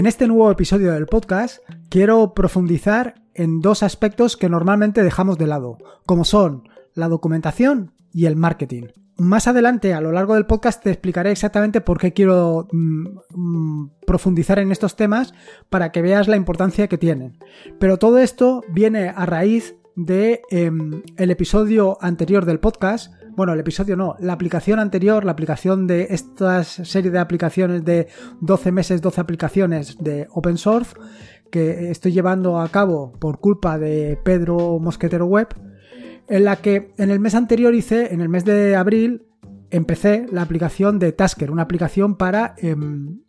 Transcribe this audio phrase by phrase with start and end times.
[0.00, 1.58] En este nuevo episodio del podcast
[1.90, 5.76] quiero profundizar en dos aspectos que normalmente dejamos de lado,
[6.06, 8.84] como son la documentación y el marketing.
[9.18, 13.90] Más adelante, a lo largo del podcast, te explicaré exactamente por qué quiero mm, mm,
[14.06, 15.34] profundizar en estos temas
[15.68, 17.36] para que veas la importancia que tienen.
[17.78, 23.12] Pero todo esto viene a raíz de em, el episodio anterior del podcast.
[23.40, 28.06] Bueno, el episodio no, la aplicación anterior, la aplicación de esta serie de aplicaciones de
[28.42, 30.94] 12 meses, 12 aplicaciones de open source
[31.50, 35.48] que estoy llevando a cabo por culpa de Pedro Mosquetero Web
[36.28, 39.22] en la que en el mes anterior hice, en el mes de abril,
[39.70, 43.20] empecé la aplicación de Tasker, una aplicación para em,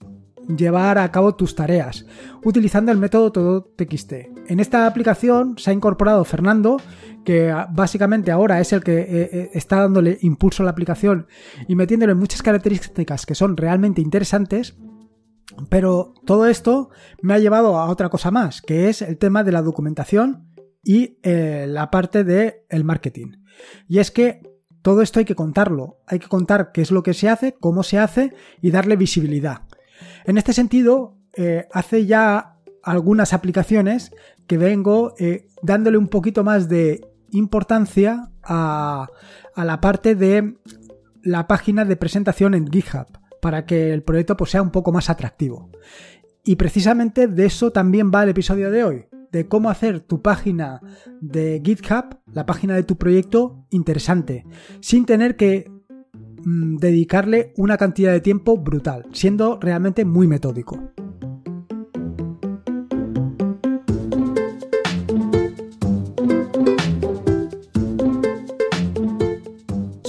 [0.47, 2.05] llevar a cabo tus tareas,
[2.43, 4.13] utilizando el método todo TXT.
[4.47, 6.77] En esta aplicación se ha incorporado Fernando,
[7.23, 11.27] que básicamente ahora es el que eh, eh, está dándole impulso a la aplicación
[11.67, 14.77] y metiéndole muchas características que son realmente interesantes.
[15.69, 16.89] Pero todo esto
[17.21, 20.47] me ha llevado a otra cosa más, que es el tema de la documentación
[20.83, 23.33] y eh, la parte del el marketing.
[23.87, 24.41] Y es que
[24.81, 27.83] todo esto hay que contarlo, hay que contar qué es lo que se hace, cómo
[27.83, 29.63] se hace y darle visibilidad.
[30.25, 34.11] En este sentido, eh, hace ya algunas aplicaciones
[34.47, 39.07] que vengo eh, dándole un poquito más de importancia a,
[39.55, 40.55] la parte de
[41.23, 43.07] la página de presentación en GitHub
[43.41, 45.69] para que el proyecto pues, sea un poco más atractivo.
[46.43, 50.81] Y precisamente de eso también va el episodio de hoy de cómo hacer tu página
[51.21, 54.45] de GitHub, la página de tu proyecto, interesante,
[54.81, 55.71] sin tener que
[56.43, 60.91] mm, dedicarle una cantidad de tiempo brutal, siendo realmente muy metódico.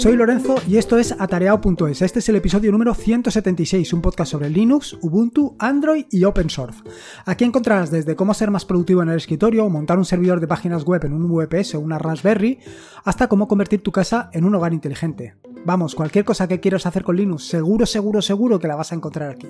[0.02, 2.02] Soy Lorenzo y esto es atareado.es.
[2.02, 6.82] Este es el episodio número 176, un podcast sobre Linux, Ubuntu, Android y Open Source.
[7.24, 10.82] Aquí encontrarás desde cómo ser más productivo en el escritorio, montar un servidor de páginas
[10.82, 12.58] web en un VPS o una Raspberry,
[13.04, 15.36] hasta cómo convertir tu casa en un hogar inteligente.
[15.64, 18.96] Vamos, cualquier cosa que quieras hacer con Linux, seguro, seguro, seguro que la vas a
[18.96, 19.48] encontrar aquí.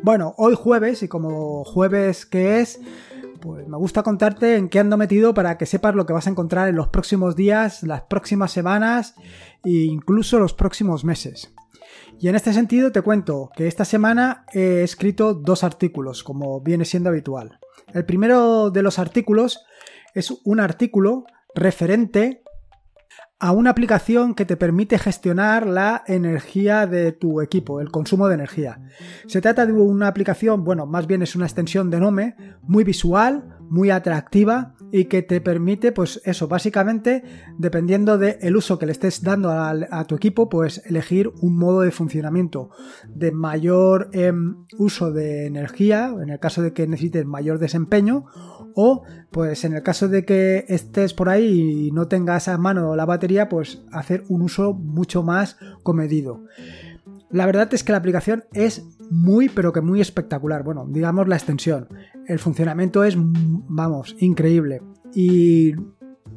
[0.00, 2.80] Bueno, hoy jueves, y como jueves que es,
[3.40, 6.30] pues me gusta contarte en qué ando metido para que sepas lo que vas a
[6.30, 9.16] encontrar en los próximos días, las próximas semanas
[9.64, 11.52] e incluso los próximos meses.
[12.20, 16.84] Y en este sentido te cuento que esta semana he escrito dos artículos, como viene
[16.84, 17.58] siendo habitual.
[17.92, 19.64] El primero de los artículos
[20.14, 21.24] es un artículo
[21.56, 22.42] referente
[23.40, 28.34] a una aplicación que te permite gestionar la energía de tu equipo, el consumo de
[28.34, 28.80] energía.
[29.26, 33.57] Se trata de una aplicación, bueno, más bien es una extensión de Nome, muy visual,
[33.68, 37.22] muy atractiva y que te permite, pues eso, básicamente,
[37.58, 41.90] dependiendo del uso que le estés dando a, tu equipo, pues elegir un modo de
[41.90, 42.70] funcionamiento
[43.08, 48.26] de mayor em, uso de energía, en el caso de que necesites mayor desempeño,
[48.74, 52.96] o pues en el caso de que estés por ahí y no tengas a mano
[52.96, 56.44] la batería, pues hacer un uso mucho más comedido.
[57.30, 60.62] La verdad es que la aplicación es muy pero que muy espectacular.
[60.62, 61.88] Bueno, digamos la extensión.
[62.26, 64.82] El funcionamiento es, vamos, increíble.
[65.14, 65.74] Y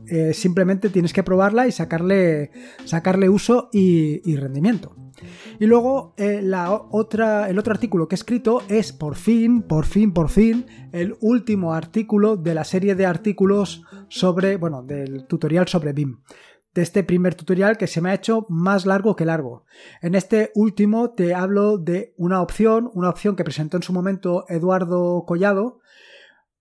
[0.08, 2.52] eh, simplemente tienes que probarla y sacarle,
[2.86, 4.96] sacarle uso y, rendimiento.
[5.60, 9.86] Y luego eh, la otra, el otro artículo que he escrito es por fin, por
[9.86, 15.68] fin, por fin, el último artículo de la serie de artículos sobre, bueno, del tutorial
[15.68, 16.18] sobre BIM
[16.74, 19.66] de este primer tutorial que se me ha hecho más largo que largo.
[20.02, 24.46] En este último te hablo de una opción, una opción que presentó en su momento
[24.48, 25.80] Eduardo Collado,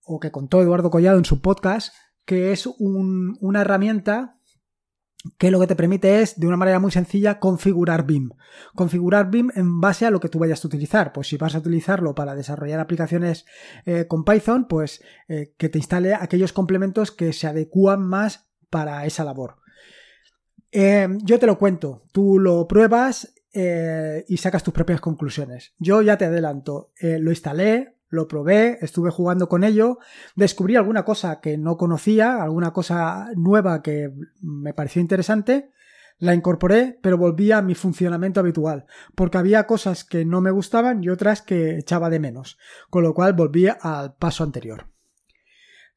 [0.03, 1.93] o que contó Eduardo Collado en su podcast,
[2.25, 4.37] que es una herramienta
[5.37, 8.31] que lo que te permite es, de una manera muy sencilla, configurar BIM.
[8.75, 11.13] Configurar BIM en base a lo que tú vayas a utilizar.
[11.13, 13.45] Pues si vas a utilizarlo para desarrollar aplicaciones
[13.85, 19.05] eh, con Python, pues eh, que te instale aquellos complementos que se adecúan más para
[19.05, 19.60] esa labor.
[20.71, 25.73] Eh, yo te lo cuento, tú lo pruebas eh, y sacas tus propias conclusiones.
[25.77, 29.99] Yo ya te adelanto, eh, lo instalé, lo probé, estuve jugando con ello,
[30.35, 35.71] descubrí alguna cosa que no conocía, alguna cosa nueva que me pareció interesante,
[36.17, 38.85] la incorporé, pero volví a mi funcionamiento habitual,
[39.15, 42.57] porque había cosas que no me gustaban y otras que echaba de menos,
[42.89, 44.87] con lo cual volví al paso anterior.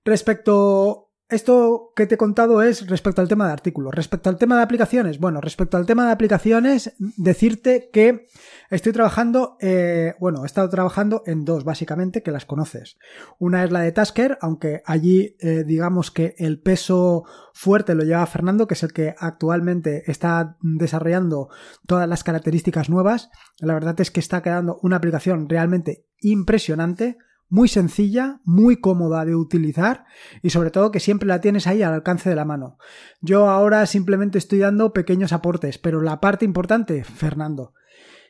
[0.05, 3.95] Respecto esto que te he contado es respecto al tema de artículos.
[3.95, 8.27] Respecto al tema de aplicaciones, bueno, respecto al tema de aplicaciones, decirte que
[8.71, 12.99] estoy trabajando, eh, bueno, he estado trabajando en dos, básicamente, que las conoces.
[13.39, 17.25] Una es la de Tasker, aunque allí eh, digamos que el peso
[17.55, 21.49] fuerte lo lleva Fernando, que es el que actualmente está desarrollando
[21.87, 23.31] todas las características nuevas.
[23.61, 27.17] La verdad es que está quedando una aplicación realmente impresionante
[27.49, 30.05] muy sencilla, muy cómoda de utilizar
[30.43, 32.79] y sobre todo que siempre la tienes ahí al alcance de la mano.
[33.21, 37.75] Yo ahora simplemente estoy dando pequeños aportes, pero la parte importante, Fernando.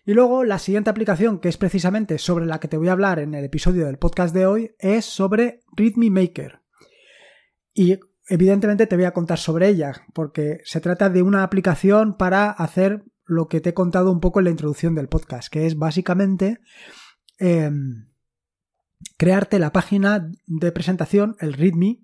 [0.06, 3.18] Y luego la siguiente aplicación, que es precisamente sobre la que te voy a hablar
[3.18, 6.60] en el episodio del podcast de hoy, es sobre README Maker.
[7.72, 12.50] Y evidentemente te voy a contar sobre ella, porque se trata de una aplicación para
[12.50, 15.78] hacer lo que te he contado un poco en la introducción del podcast, que es
[15.78, 16.60] básicamente...
[17.38, 18.13] Em,
[19.16, 22.00] crearte la página de presentación, el README,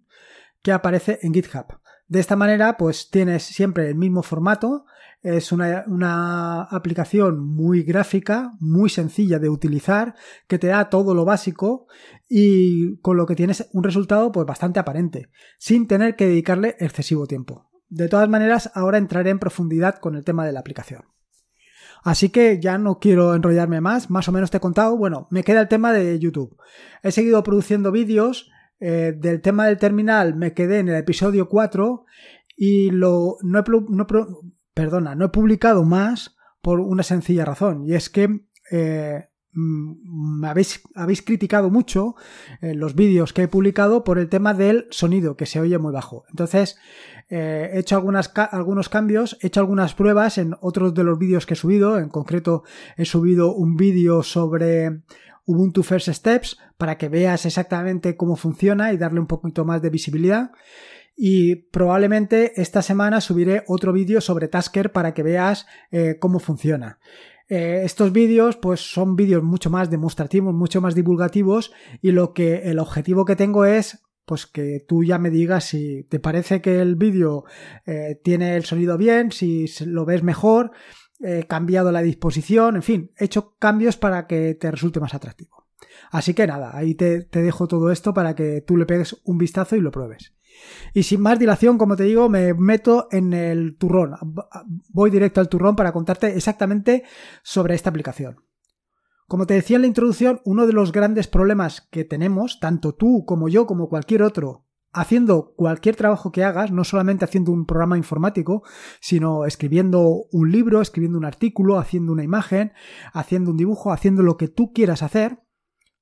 [0.62, 1.80] que aparece en GitHub.
[2.08, 4.84] De esta manera, pues tienes siempre el mismo formato,
[5.22, 10.14] es una, una, aplicación muy gráfica, muy sencilla de utilizar,
[10.48, 11.86] que te da todo lo básico
[12.28, 17.26] y con lo que tienes un resultado pues bastante aparente, sin tener que dedicarle excesivo
[17.26, 17.70] tiempo.
[17.88, 21.04] De todas maneras, ahora entraré en profundidad con el tema de la aplicación.
[22.02, 24.96] Así que ya no quiero enrollarme más, más o menos te he contado.
[24.96, 26.56] Bueno, me queda el tema de YouTube.
[27.02, 28.50] He seguido produciendo vídeos.
[28.82, 32.06] Eh, del tema del terminal me quedé en el episodio 4
[32.56, 33.64] y lo, no he,
[34.72, 40.82] perdona, no he publicado más por una sencilla razón y es que eh, me habéis,
[40.94, 42.14] habéis criticado mucho
[42.60, 45.92] eh, los vídeos que he publicado por el tema del sonido que se oye muy
[45.92, 46.24] bajo.
[46.30, 46.78] Entonces,
[47.28, 51.46] eh, he hecho algunas, algunos cambios, he hecho algunas pruebas en otros de los vídeos
[51.46, 51.98] que he subido.
[51.98, 52.62] En concreto,
[52.96, 55.02] he subido un vídeo sobre
[55.46, 59.90] Ubuntu First Steps para que veas exactamente cómo funciona y darle un poquito más de
[59.90, 60.52] visibilidad.
[61.16, 66.98] Y probablemente esta semana subiré otro vídeo sobre Tasker para que veas eh, cómo funciona.
[67.50, 72.70] Eh, estos vídeos pues son vídeos mucho más demostrativos, mucho más divulgativos y lo que
[72.70, 76.80] el objetivo que tengo es pues que tú ya me digas si te parece que
[76.80, 77.44] el vídeo
[77.86, 80.70] eh, tiene el sonido bien, si lo ves mejor,
[81.18, 85.66] he cambiado la disposición, en fin, he hecho cambios para que te resulte más atractivo.
[86.12, 89.38] Así que nada, ahí te, te dejo todo esto para que tú le pegues un
[89.38, 90.32] vistazo y lo pruebes.
[90.94, 94.14] Y sin más dilación, como te digo, me meto en el turrón.
[94.88, 97.04] Voy directo al turrón para contarte exactamente
[97.42, 98.44] sobre esta aplicación.
[99.26, 103.24] Como te decía en la introducción, uno de los grandes problemas que tenemos, tanto tú
[103.24, 107.96] como yo, como cualquier otro, haciendo cualquier trabajo que hagas, no solamente haciendo un programa
[107.96, 108.64] informático,
[109.00, 112.72] sino escribiendo un libro, escribiendo un artículo, haciendo una imagen,
[113.12, 115.38] haciendo un dibujo, haciendo lo que tú quieras hacer,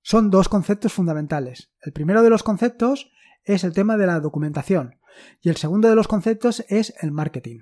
[0.00, 1.74] son dos conceptos fundamentales.
[1.82, 3.10] El primero de los conceptos
[3.48, 4.96] es el tema de la documentación
[5.40, 7.60] y el segundo de los conceptos es el marketing,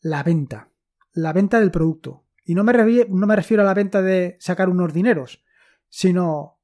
[0.00, 0.70] la venta,
[1.12, 2.24] la venta del producto.
[2.44, 2.72] Y no me,
[3.08, 5.42] no me refiero a la venta de sacar unos dineros,
[5.88, 6.60] sino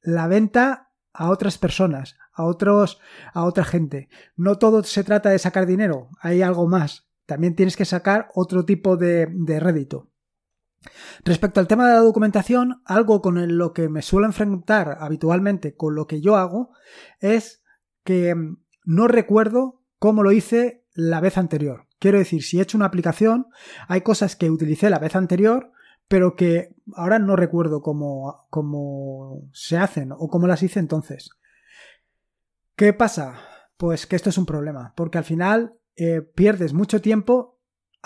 [0.00, 3.00] la venta a otras personas, a otros,
[3.34, 4.08] a otra gente.
[4.36, 7.10] No todo se trata de sacar dinero, hay algo más.
[7.26, 10.12] También tienes que sacar otro tipo de, de rédito.
[11.24, 15.94] Respecto al tema de la documentación, algo con lo que me suelo enfrentar habitualmente con
[15.94, 16.70] lo que yo hago
[17.20, 17.62] es
[18.04, 18.34] que
[18.84, 21.86] no recuerdo cómo lo hice la vez anterior.
[21.98, 23.46] Quiero decir, si he hecho una aplicación,
[23.88, 25.72] hay cosas que utilicé la vez anterior,
[26.08, 31.30] pero que ahora no recuerdo cómo, cómo se hacen o cómo las hice entonces.
[32.76, 33.40] ¿Qué pasa?
[33.76, 37.55] Pues que esto es un problema, porque al final eh, pierdes mucho tiempo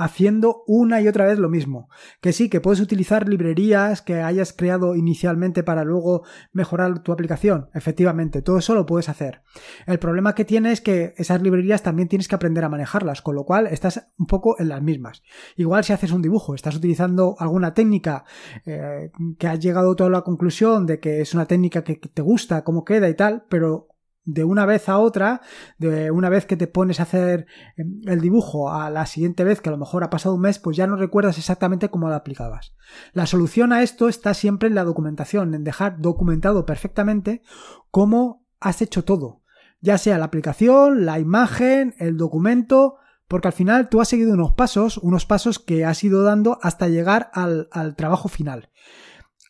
[0.00, 1.88] haciendo una y otra vez lo mismo.
[2.20, 7.68] Que sí, que puedes utilizar librerías que hayas creado inicialmente para luego mejorar tu aplicación.
[7.74, 9.42] Efectivamente, todo eso lo puedes hacer.
[9.86, 13.34] El problema que tiene es que esas librerías también tienes que aprender a manejarlas, con
[13.34, 15.22] lo cual estás un poco en las mismas.
[15.56, 18.24] Igual si haces un dibujo, estás utilizando alguna técnica
[18.64, 22.22] eh, que has llegado a toda la conclusión de que es una técnica que te
[22.22, 23.89] gusta, cómo queda y tal, pero
[24.32, 25.40] de una vez a otra,
[25.78, 27.46] de una vez que te pones a hacer
[27.76, 30.58] em, el dibujo a la siguiente vez, que a lo mejor ha pasado un mes,
[30.58, 32.74] pues ya no recuerdas exactamente cómo lo aplicabas.
[33.12, 37.42] La solución a esto está siempre en la documentación, en dejar documentado perfectamente
[37.90, 39.42] cómo has hecho todo,
[39.80, 42.96] ya sea la aplicación, la imagen, el documento,
[43.26, 46.88] porque al final tú has seguido unos pasos, unos pasos que has ido dando hasta
[46.88, 48.70] llegar al, al trabajo final.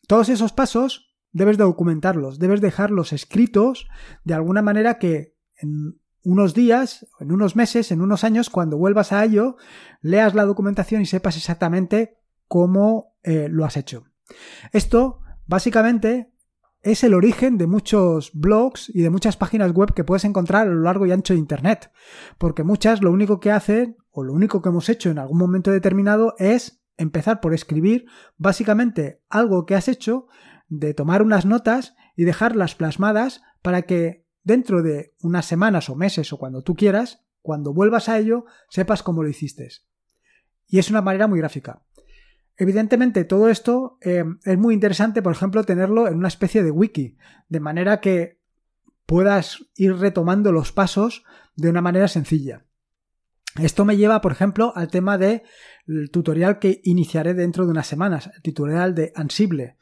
[0.07, 3.89] Todos esos pasos debes de documentarlos, debes dejarlos escritos
[4.25, 9.13] de alguna manera que en unos días, en unos meses, en unos años, cuando vuelvas
[9.13, 9.57] a ello,
[10.03, 14.05] leas la documentación y sepas exactamente cómo eh, lo has hecho.
[14.73, 16.33] Esto, básicamente,
[16.83, 20.71] es el origen de muchos blogs y de muchas páginas web que puedes encontrar a
[20.71, 21.91] lo largo y ancho de Internet.
[22.39, 25.71] Porque muchas lo único que hacen, o lo único que hemos hecho en algún momento
[25.71, 28.07] determinado, es empezar por escribir
[28.37, 30.27] básicamente algo que has hecho,
[30.71, 36.33] de tomar unas notas y dejarlas plasmadas para que dentro de unas semanas o meses
[36.33, 39.69] o cuando tú quieras, cuando vuelvas a ello, sepas cómo lo hiciste.
[40.67, 41.83] Y es una manera muy gráfica.
[42.57, 47.17] Evidentemente, todo esto eh, es muy interesante, por ejemplo, tenerlo en una especie de wiki,
[47.49, 48.41] de manera que
[49.07, 51.25] puedas ir retomando los pasos
[51.57, 52.67] de una manera sencilla.
[53.59, 55.43] Esto me lleva, por ejemplo, al tema del
[56.13, 59.77] tutorial que iniciaré dentro de unas semanas, el tutorial de Ansible,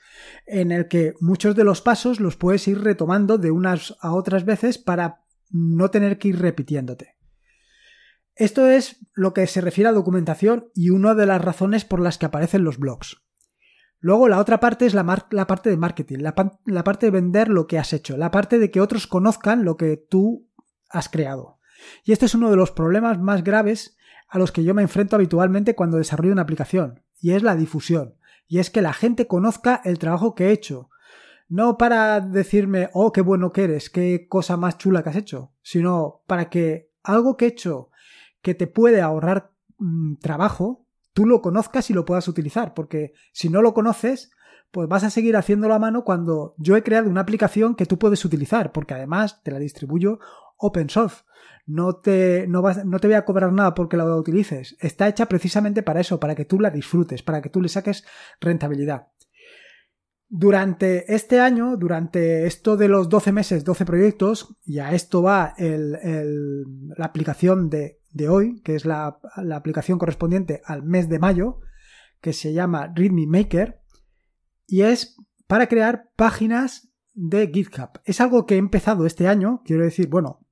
[0.47, 4.45] en el que muchos de los pasos los puedes ir retomando de unas a otras
[4.45, 7.17] veces para no tener que ir repitiéndote.
[8.35, 12.19] Esto es lo que se refiere a documentación y una de las razones por las
[12.19, 13.21] que aparecen los blogs.
[14.01, 16.35] Luego la otra parte es la, parte de marketing, la,
[16.85, 19.97] parte de vender lo que has hecho, la parte de que otros conozcan lo que
[19.97, 20.49] tú
[20.89, 21.58] has creado.
[22.05, 23.97] Y este es uno de los problemas más graves
[24.29, 28.15] a los que yo me enfrento habitualmente cuando desarrollo una aplicación, y es la difusión,
[28.47, 30.91] y es que la gente conozca el trabajo que he hecho,
[31.49, 35.53] no para decirme, oh, qué bueno que eres, qué cosa más chula que has hecho,
[35.63, 37.91] sino para que algo que he hecho
[38.43, 43.49] que te puede ahorrar mm, trabajo, tú lo conozcas y lo puedas utilizar, porque si
[43.49, 44.31] no lo conoces,
[44.71, 47.99] pues vas a seguir haciéndolo a mano cuando yo he creado una aplicación que tú
[47.99, 50.19] puedes utilizar, porque además te la distribuyo
[50.59, 51.25] open source.
[51.69, 54.77] No te, no, vas, no te voy a cobrar nada porque la utilices.
[54.81, 58.05] Está hecha precisamente para eso, para que tú la disfrutes, para que tú le saques
[58.41, 59.09] rentabilidad.
[60.31, 65.55] Durante este año, durante esto de los 12 meses, 12 proyectos, y a esto va
[65.59, 69.19] la aplicación de de hoy, que es la,
[69.55, 71.61] aplicación correspondiente al mes de mayo,
[72.21, 73.81] que se llama README Maker,
[74.67, 78.01] y es para crear páginas de GitHub.
[78.05, 80.47] Es algo que he empezado este año, quiero decir, bueno,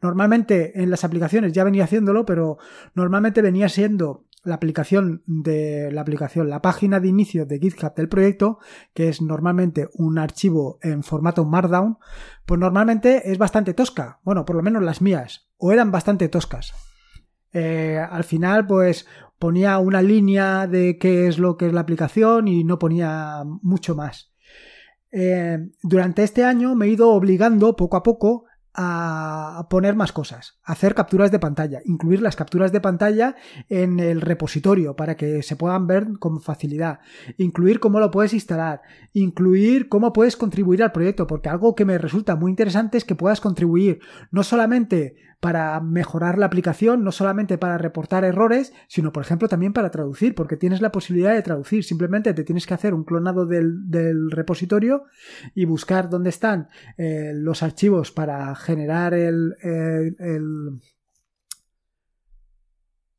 [0.00, 2.58] normalmente en las aplicaciones ya venía haciéndolo, pero
[2.94, 8.08] normalmente venía siendo la aplicación de la aplicación, la página de inicio de GitHub del
[8.08, 8.58] proyecto,
[8.94, 11.98] que es normalmente un archivo en formato Markdown,
[12.46, 14.20] pues normalmente es bastante tosca.
[14.22, 16.72] Bueno, por lo menos las mías, o eran bastante toscas.
[17.52, 19.06] Eh, al final, pues
[19.38, 23.96] ponía una línea de qué es lo que es la aplicación y no ponía mucho
[23.96, 24.32] más.
[25.10, 28.45] Eh, durante este año me he ido obligando poco a poco
[28.76, 33.34] a poner más cosas, hacer capturas de pantalla, incluir las capturas de pantalla
[33.70, 37.00] en el repositorio para que se puedan ver con facilidad,
[37.38, 38.82] incluir cómo lo puedes instalar,
[39.14, 43.14] incluir cómo puedes contribuir al proyecto, porque algo que me resulta muy interesante es que
[43.14, 45.16] puedas contribuir no solamente
[45.46, 50.34] para mejorar la aplicación, no solamente para reportar errores, sino por ejemplo también para traducir,
[50.34, 51.84] porque tienes la posibilidad de traducir.
[51.84, 55.04] Simplemente te tienes que hacer un clonado del, repositorio
[55.54, 59.54] y buscar dónde están eh, los archivos para generar el,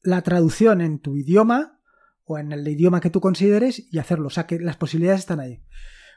[0.03, 1.79] la traducción en tu idioma
[2.25, 4.27] o en el idioma que tú consideres y hacerlo.
[4.27, 5.63] O sea que las posibilidades están ahí.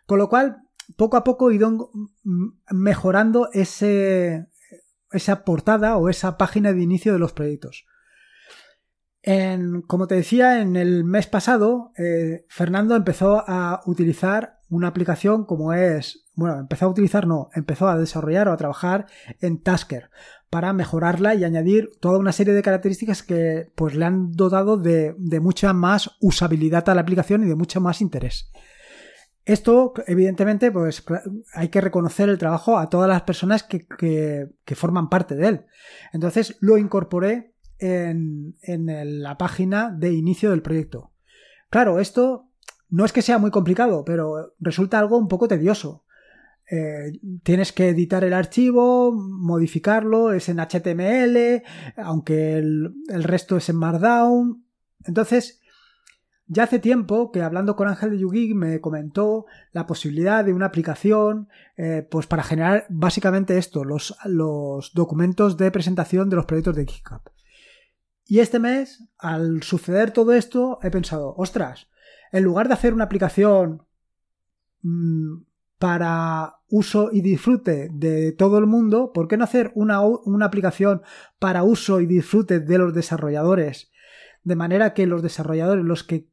[0.06, 0.56] Con lo cual,
[0.96, 1.92] poco a poco he ido
[2.72, 4.48] mejorando ese,
[5.12, 7.86] esa portada o esa página de inicio de los proyectos.
[9.22, 15.44] En, como te decía, en el mes pasado, eh, Fernando empezó a utilizar una aplicación
[15.44, 19.06] como es, bueno, empezó a utilizar, no, empezó a desarrollar o a trabajar
[19.40, 20.10] en Tasker
[20.48, 25.14] para mejorarla y añadir toda una serie de características que pues le han dotado de,
[25.18, 28.50] de mucha más usabilidad a la aplicación y de mucho más interés.
[29.50, 31.04] Esto, evidentemente, pues
[31.54, 35.66] hay que reconocer el trabajo a todas las personas que, forman parte de él.
[36.12, 41.10] Entonces lo incorporé en, la página de inicio del proyecto.
[41.68, 42.46] Claro, esto
[42.90, 46.04] no es que sea muy complicado, pero resulta algo un poco tedioso.
[46.70, 51.64] Eh, tienes que editar el archivo, modificarlo, es en HTML,
[51.96, 54.64] aunque el, el resto es en Markdown.
[55.06, 55.59] Entonces,
[56.52, 60.66] ya hace tiempo que hablando con Ángel de Yugi me comentó la posibilidad de una
[60.66, 64.18] aplicación eh, pues para generar básicamente esto, los,
[64.92, 67.20] documentos de presentación de los proyectos de GitHub.
[68.26, 71.86] Y este mes, al suceder todo esto, he pensado, ostras,
[72.32, 73.84] en lugar de hacer una aplicación
[74.82, 75.42] mm,
[75.78, 81.02] para uso y disfrute de todo el mundo, ¿por qué no hacer una, una aplicación
[81.38, 83.92] para uso y disfrute de los desarrolladores?
[84.42, 86.28] De manera que los desarrolladores, los que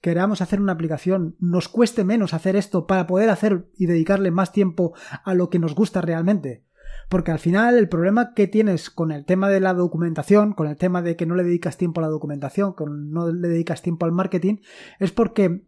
[0.00, 4.52] queramos hacer una aplicación, nos cueste menos hacer esto para poder hacer y dedicarle más
[4.52, 4.94] tiempo
[5.24, 6.64] a lo que nos gusta realmente.
[7.08, 10.76] Porque al final el problema que tienes con el tema de la documentación, con el
[10.76, 14.04] tema de que no le dedicas tiempo a la documentación, que no le dedicas tiempo
[14.04, 14.58] al marketing,
[14.98, 15.64] es porque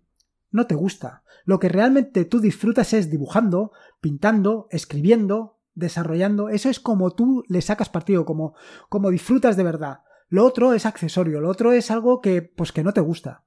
[0.50, 1.22] no te gusta.
[1.44, 6.48] Lo que realmente tú disfrutas es dibujando, pintando, escribiendo, desarrollando.
[6.48, 8.54] Eso es como tú le sacas partido, como,
[8.88, 10.00] como disfrutas de verdad.
[10.28, 13.44] Lo otro es accesorio, lo otro es algo que, pues que no te gusta.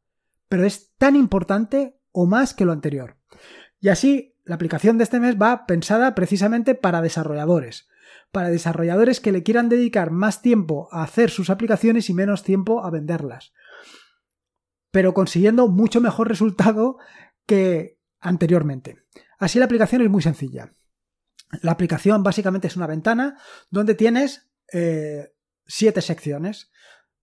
[0.53, 3.17] Pero es tan importante o más que lo anterior.
[3.79, 7.87] Y así, la aplicación de este mes va pensada precisamente para desarrolladores.
[8.31, 12.85] Para desarrolladores que le quieran dedicar más tiempo a hacer sus aplicaciones y menos tiempo
[12.85, 13.51] a venderlas.
[14.91, 16.97] Pero consiguiendo mucho mejor resultado
[17.47, 18.99] que anteriormente.
[19.39, 20.69] Así la aplicación es muy sencilla.
[21.63, 23.39] La aplicación básicamente es una ventana
[23.71, 25.33] donde tienes eh,
[25.65, 26.69] siete secciones.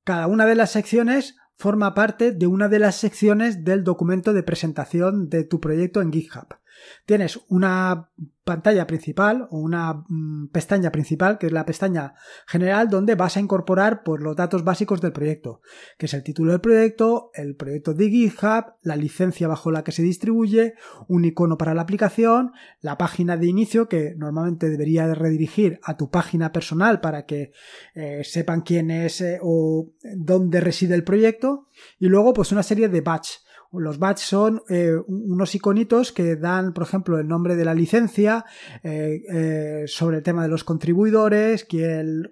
[0.02, 4.43] Cada una de las secciones forma parte de una de las secciones del documento de
[4.43, 6.57] presentación de tu proyecto en GitHub.
[7.05, 8.09] Tienes una
[8.50, 12.14] pantalla principal o una mm, pestaña principal, que es la pestaña
[12.49, 15.62] general, donde vas a incorporar pues, los datos básicos del proyecto,
[15.97, 19.92] que es el título del proyecto, el proyecto de GitHub, la licencia bajo la que
[19.92, 20.75] se distribuye,
[21.07, 26.11] un icono para la aplicación, la página de inicio, que normalmente debería redirigir a tu
[26.11, 27.52] página personal para que
[27.95, 31.69] eh, sepan quién es eh, o dónde reside el proyecto,
[32.00, 33.30] y luego pues una serie de batch
[33.72, 38.44] los badges son eh, unos iconitos que dan, por ejemplo, el nombre de la licencia,
[38.82, 41.66] eh, eh, sobre el tema de los contribuidores,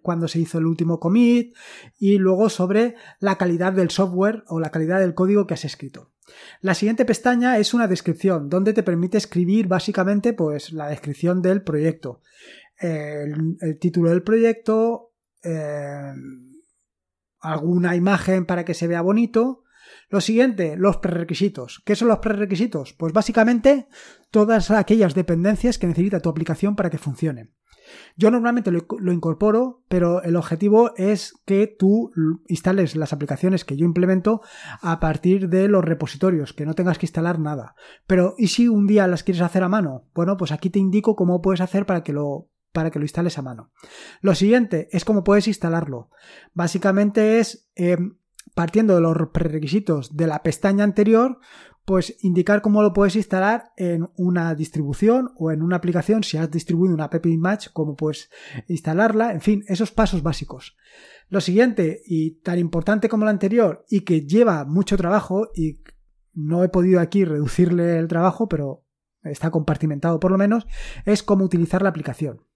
[0.02, 1.54] cuándo se hizo el último commit
[1.98, 6.12] y luego sobre la calidad del software o la calidad del código que has escrito.
[6.60, 11.62] La siguiente pestaña es una descripción, donde te permite escribir básicamente pues la descripción del
[11.62, 12.20] proyecto,
[12.80, 15.12] el título del proyecto,
[17.40, 19.64] alguna imagen para que se vea bonito,
[20.08, 21.82] lo siguiente, los prerequisitos.
[21.84, 22.94] ¿Qué son los prerequisitos?
[22.94, 23.88] Pues básicamente
[24.30, 27.50] todas aquellas dependencias que necesita tu aplicación para que funcione.
[28.16, 32.12] Yo normalmente lo, incorporo, pero el objetivo es que tú
[32.46, 34.42] instales las aplicaciones que yo implemento
[34.82, 37.74] a partir de los repositorios, que no tengas que instalar nada.
[38.06, 40.04] Pero, ¿y si un día las quieres hacer a mano?
[40.14, 43.38] Bueno, pues aquí te indico cómo puedes hacer para que lo para que lo instales
[43.38, 43.72] a mano.
[44.20, 46.10] Lo siguiente es cómo puedes instalarlo.
[46.52, 48.17] Básicamente es em,
[48.58, 51.38] partiendo de los prerequisitos de la pestaña anterior,
[51.84, 56.50] pues indicar cómo lo puedes instalar en una distribución o en una aplicación, si has
[56.50, 58.30] distribuido una app Match, cómo puedes
[58.66, 60.76] instalarla, en fin, esos pasos básicos.
[61.28, 65.80] Lo siguiente, y tan importante como lo anterior, y que lleva mucho trabajo, y
[66.32, 68.84] no he podido aquí reducirle el trabajo, pero
[69.22, 70.66] está compartimentado por lo menos,
[71.04, 72.47] es cómo utilizar la aplicación.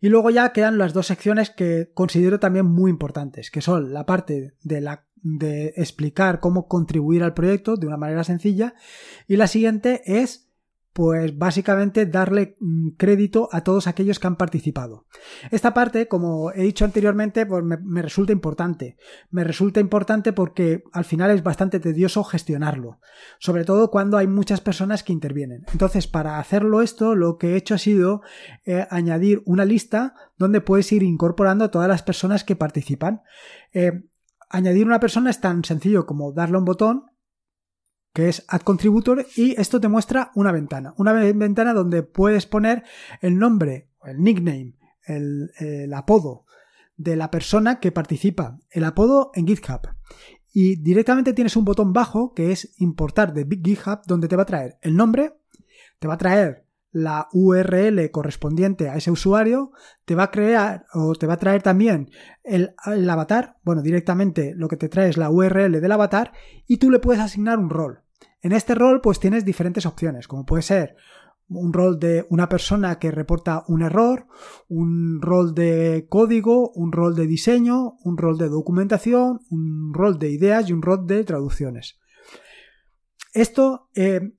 [0.00, 4.06] Y luego ya quedan las dos secciones que considero también muy importantes, que son la
[4.06, 8.74] parte de, la, de explicar cómo contribuir al proyecto de una manera sencilla
[9.26, 10.49] y la siguiente es
[10.92, 15.06] pues básicamente darle mm, crédito a todos aquellos que han participado.
[15.50, 18.96] Esta parte, como he dicho anteriormente, pues me, resulta importante.
[19.30, 22.98] Me resulta importante porque al final es bastante tedioso gestionarlo,
[23.38, 25.64] sobre todo cuando hay muchas personas que intervienen.
[25.72, 28.22] Entonces, para hacerlo esto, lo que he hecho ha sido
[28.64, 33.22] eh, añadir una lista donde puedes ir incorporando a todas las personas que participan.
[33.72, 34.02] Eh,
[34.48, 37.09] añadir una persona es tan sencillo como darle un botón
[38.12, 42.82] que es Add Contributor y esto te muestra una ventana, una ventana donde puedes poner
[43.20, 46.44] el nombre, el nickname, el, el apodo
[46.96, 49.80] de la persona que participa, el apodo en GitHub.
[50.52, 54.46] Y directamente tienes un botón bajo que es importar de GitHub donde te va a
[54.46, 55.34] traer el nombre,
[55.98, 59.72] te va a traer la URL correspondiente a ese usuario,
[60.04, 62.10] te va a crear o te va a traer también
[62.42, 62.74] el,
[63.08, 66.32] avatar, bueno, directamente lo que te trae es la URL del avatar
[66.66, 68.02] y tú le puedes asignar un rol.
[68.42, 70.96] En este rol pues tienes diferentes opciones, como puede ser
[71.48, 74.26] un rol de una persona que reporta un error,
[74.68, 80.30] un rol de código, un rol de diseño, un rol de documentación, un rol de
[80.30, 81.98] ideas y un rol de traducciones.
[83.32, 84.32] Esto eh,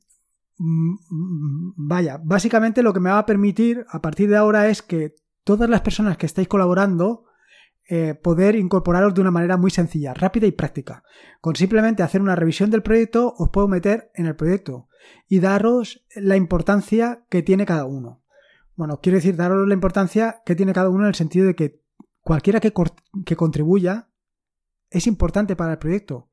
[1.76, 5.69] vaya, básicamente lo que me va a permitir a partir de ahora es que todas
[5.69, 7.26] las personas que estáis colaborando
[7.89, 11.04] eh, poder incorporaros de una manera muy sencilla, rápida y práctica.
[11.41, 14.88] Con simplemente hacer una revisión del proyecto os puedo meter en el proyecto
[15.28, 18.24] y daros la importancia que tiene cada uno.
[18.76, 21.82] Bueno, quiero decir, daros la importancia que tiene cada uno en el sentido de que
[22.21, 22.71] cualquiera que,
[23.26, 24.08] que contribuya
[24.89, 26.31] es importante para el proyecto.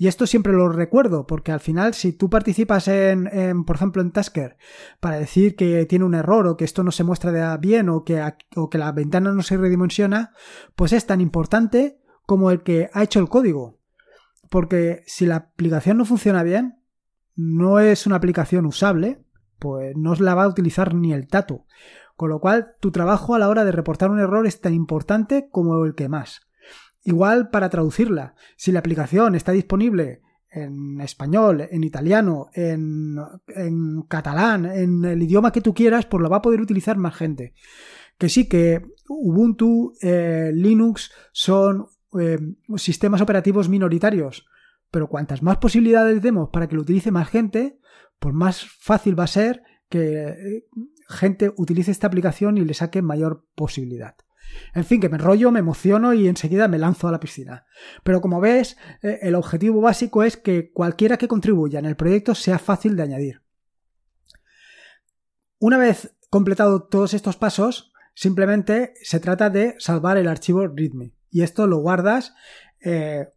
[0.00, 4.12] Y esto siempre lo recuerdo, porque al final, si tú participas en, por ejemplo, en
[4.12, 4.56] Tasker,
[5.00, 8.22] para decir que tiene un error o que esto no se muestra bien o que,
[8.54, 10.32] o que la ventana no se redimensiona,
[10.76, 13.80] pues es tan importante como el que ha hecho el código.
[14.48, 16.78] Porque si la aplicación no funciona bien,
[17.34, 19.24] no es una aplicación usable,
[19.58, 21.66] pues no la va a utilizar ni el tato.
[22.14, 25.48] Con lo cual, tu trabajo a la hora de reportar un error es tan importante
[25.50, 26.47] como el que más.
[27.08, 33.16] Igual para traducirla, si la aplicación está disponible en español, en italiano, en,
[34.08, 37.54] catalán, en el idioma que tú quieras, pues lo va a poder utilizar más gente.
[38.18, 41.86] Que sí, que Ubuntu, eh, Linux son
[42.20, 42.38] eh,
[42.76, 44.44] sistemas operativos minoritarios,
[44.90, 47.78] pero cuantas más posibilidades demos para que lo utilice más gente,
[48.18, 50.66] pues más fácil va a ser que eh,
[51.08, 54.14] gente utilice esta aplicación y le saque mayor posibilidad.
[54.74, 57.66] En fin, que me enrollo, me emociono y enseguida me lanzo a la piscina.
[58.02, 62.34] Pero como ves, eh, el objetivo básico es que cualquiera que contribuya en el proyecto
[62.34, 63.42] sea fácil de añadir.
[65.58, 71.12] Una vez completado todos estos pasos, simplemente se trata de salvar el archivo README.
[71.30, 72.34] Y esto lo guardas
[72.80, 73.28] eh,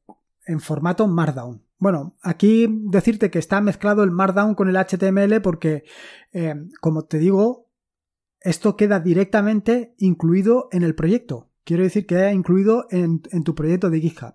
[0.46, 1.64] en formato Markdown.
[1.78, 5.84] Bueno, aquí decirte que está mezclado el Markdown con el HTML porque,
[6.32, 7.71] eh, como te digo,
[8.42, 11.50] esto queda directamente incluido en el proyecto.
[11.64, 14.34] Quiero decir que queda incluido en, tu proyecto de GitHub.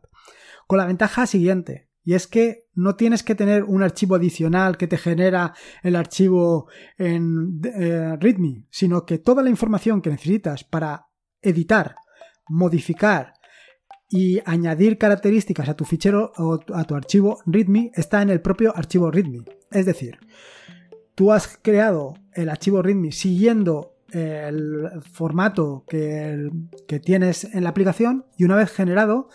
[0.67, 4.87] Con la ventaja siguiente, y es que no tienes que tener un archivo adicional que
[4.87, 11.09] te genera el archivo en eh, README, sino que toda la información que necesitas para
[11.43, 11.97] editar,
[12.49, 13.35] modificar
[14.09, 18.77] y añadir características a tu fichero o a tu archivo README está en el propio
[18.77, 19.45] archivo README.
[19.73, 20.21] Es decir,
[21.17, 26.51] tú has creado el archivo README siguiendo el formato que,
[27.03, 29.29] tienes en la aplicación y una vez generado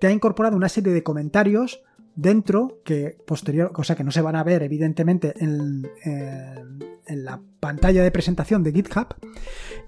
[0.00, 1.82] te ha incorporado una serie de comentarios
[2.14, 8.02] dentro que posterior, cosa que no se van a ver evidentemente en, en, la pantalla
[8.02, 9.14] de presentación de GitHub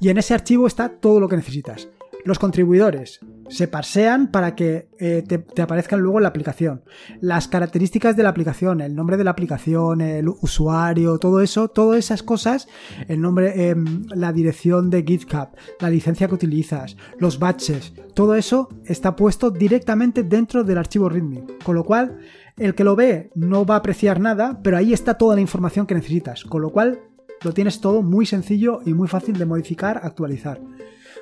[0.00, 1.88] y en ese archivo está todo lo que necesitas.
[2.25, 6.83] Los contribuidores se parsean para que eh, te, aparezcan luego en la aplicación.
[7.21, 11.99] Las características de la aplicación, el nombre de la aplicación, el usuario, todo eso, todas
[11.99, 12.67] esas cosas,
[13.09, 15.49] el nombre, em, la dirección de GitHub,
[15.81, 21.45] la licencia que utilizas, los batches, todo eso está puesto directamente dentro del archivo README.
[21.63, 22.21] Con lo cual,
[22.57, 25.87] el que lo ve no va a apreciar nada, pero ahí está toda la información
[25.87, 26.45] que necesitas.
[26.45, 27.01] Con lo cual,
[27.43, 30.61] lo tienes todo muy sencillo y muy fácil de modificar, actualizar.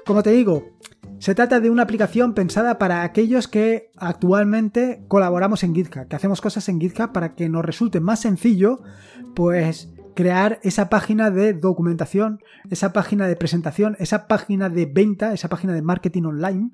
[0.05, 0.65] Como te digo,
[1.22, 6.40] se trata de una aplicación pensada para aquellos que actualmente colaboramos en GitHub, que hacemos
[6.40, 8.82] cosas en GitHub para que nos resulte más sencillo,
[9.37, 15.48] pues crear esa página de documentación, esa página de presentación, esa página de venta, esa
[15.48, 16.70] página de marketing online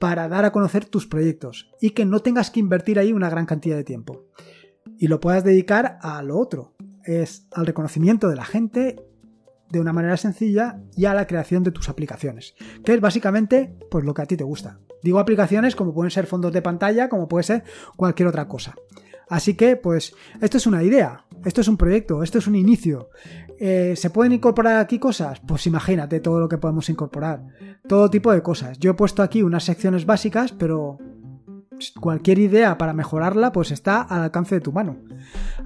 [0.00, 3.44] para dar a conocer tus proyectos y que no tengas que invertir ahí una gran
[3.44, 4.24] cantidad de tiempo.
[4.96, 6.72] Y lo puedas dedicar a lo otro,
[7.04, 8.96] es al reconocimiento de la gente
[9.70, 14.04] de una manera sencilla y a la creación de tus aplicaciones, que es básicamente pues
[14.04, 14.78] lo que a ti te gusta.
[15.02, 17.64] Digo aplicaciones como pueden ser fondos de pantalla, como puede ser
[17.96, 18.74] cualquier otra cosa.
[19.28, 23.10] Así que, pues, esto es una idea, esto es un proyecto, esto es un inicio.
[23.58, 25.40] Eh, ¿Se pueden incorporar aquí cosas?
[25.40, 27.42] Pues imagínate todo lo que podemos incorporar.
[27.88, 28.78] Todo tipo de cosas.
[28.78, 30.98] Yo he puesto aquí unas secciones básicas, pero
[32.00, 34.96] cualquier idea para mejorarla pues está al alcance de tu mano.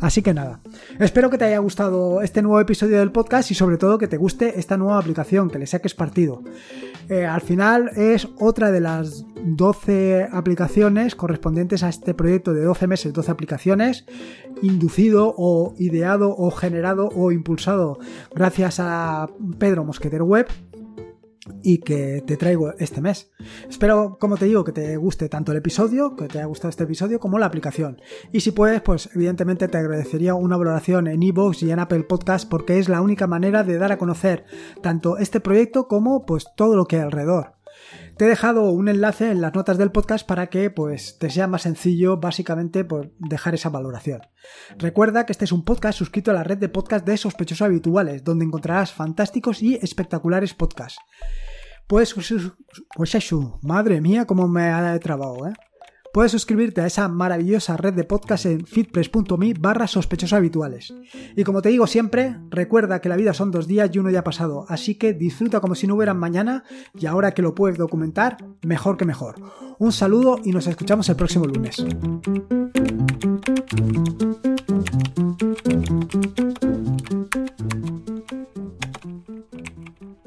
[0.00, 0.60] Así que nada,
[0.98, 4.16] espero que te haya gustado este nuevo episodio del podcast y sobre todo que te
[4.16, 6.42] guste esta nueva aplicación, que le saques partido.
[7.08, 12.86] Eh, al final es otra de las 12 aplicaciones correspondientes a este proyecto de 12
[12.86, 14.04] meses, 12 aplicaciones,
[14.62, 17.98] inducido o ideado o generado o impulsado
[18.34, 20.46] gracias a Pedro Mosqueter Web
[21.62, 23.30] y que te traigo este mes.
[23.68, 26.84] Espero, como te digo, que te guste tanto el episodio, que te haya gustado este
[26.84, 28.00] episodio, como la aplicación.
[28.32, 32.48] Y si puedes, pues evidentemente te agradecería una valoración en iVoox y en Apple Podcast
[32.48, 34.44] porque es la única manera de dar a conocer
[34.82, 37.59] tanto este proyecto como pues todo lo que hay alrededor.
[38.20, 41.46] Te he dejado un enlace en las notas del podcast para que pues, te sea
[41.46, 44.20] más sencillo básicamente por dejar esa valoración.
[44.76, 48.22] Recuerda que este es un podcast suscrito a la red de podcast de sospechosos habituales,
[48.22, 51.00] donde encontrarás fantásticos y espectaculares podcasts.
[51.87, 52.14] Pues,
[52.94, 53.30] pues
[53.62, 55.54] madre mía, cómo me ha trabado, ¿eh?
[56.12, 60.92] Puedes suscribirte a esa maravillosa red de podcast en fitpress.me barra sospechosos habituales.
[61.36, 64.20] Y como te digo siempre, recuerda que la vida son dos días y uno ya
[64.20, 66.64] ha pasado, así que disfruta como si no hubieran mañana
[66.98, 69.36] y ahora que lo puedes documentar, mejor que mejor.
[69.78, 71.84] Un saludo y nos escuchamos el próximo lunes.